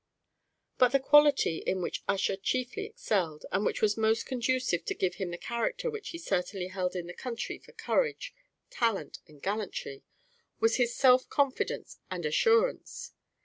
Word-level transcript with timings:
But 0.79 0.93
the 0.93 0.99
quality 0.99 1.57
in 1.59 1.79
which 1.79 2.01
Ussher 2.09 2.35
chiefly 2.35 2.85
excelled, 2.87 3.45
and 3.51 3.63
which 3.63 3.83
was 3.83 3.97
most 3.97 4.25
conducive 4.25 4.83
to 4.85 4.95
give 4.95 5.13
him 5.21 5.29
the 5.29 5.37
character 5.37 5.91
which 5.91 6.09
he 6.09 6.17
certainly 6.17 6.69
held 6.69 6.95
in 6.95 7.05
the 7.05 7.13
country 7.13 7.59
for 7.59 7.71
courage, 7.73 8.33
talent, 8.71 9.19
and 9.27 9.43
gallantry, 9.43 10.03
was 10.59 10.77
his 10.77 10.95
self 10.95 11.29
confidence 11.29 11.99
and 12.09 12.25
assurance. 12.25 13.11